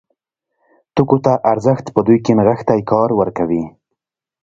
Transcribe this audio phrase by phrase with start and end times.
[0.95, 3.63] توکو ته ارزښت په دوی کې نغښتی کار ورکوي.